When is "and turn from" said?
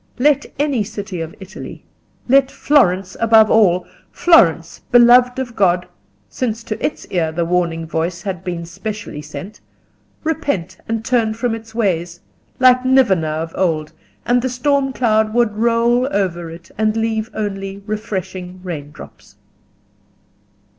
10.87-11.53